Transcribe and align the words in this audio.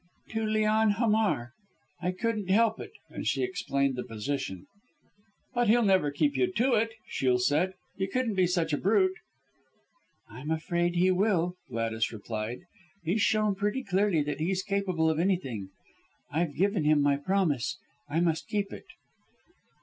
"To 0.29 0.43
Leon 0.43 0.93
Hamar! 0.93 1.53
I 2.01 2.11
couldn't 2.11 2.49
help 2.49 2.79
it." 2.79 2.89
And 3.11 3.27
she 3.27 3.43
explained 3.43 3.95
the 3.95 4.03
position. 4.03 4.65
"But 5.53 5.67
he'll 5.67 5.83
never 5.85 6.09
keep 6.09 6.35
you 6.35 6.51
to 6.53 6.73
it," 6.73 6.93
Shiel 7.07 7.37
said. 7.37 7.75
"He 7.97 8.07
couldn't 8.07 8.33
be 8.33 8.47
such 8.47 8.73
a 8.73 8.79
brute." 8.79 9.13
"I'm 10.27 10.49
afraid 10.49 10.95
he 10.95 11.11
will," 11.11 11.53
Gladys 11.69 12.11
replied. 12.11 12.61
"He's 13.03 13.21
shown 13.21 13.53
pretty 13.53 13.83
clearly 13.83 14.23
that 14.23 14.39
he's 14.39 14.63
capable 14.63 15.07
of 15.07 15.19
anything. 15.19 15.69
I've 16.31 16.55
given 16.55 16.83
him 16.83 16.99
my 17.03 17.17
promise 17.17 17.77
I 18.09 18.21
must 18.21 18.47
keep 18.49 18.73
it." 18.73 18.85